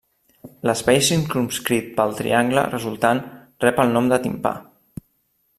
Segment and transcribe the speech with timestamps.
[0.67, 3.23] L'espai circumscrit pel triangle resultant
[3.67, 4.59] rep el nom de timpà.